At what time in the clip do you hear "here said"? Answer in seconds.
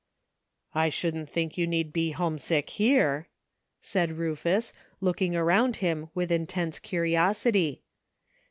2.71-4.13